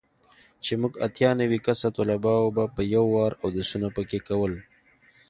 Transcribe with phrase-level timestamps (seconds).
[0.63, 4.53] چې موږ اتيا نوي کسه طلباو به په يو وار اودسونه پکښې کول.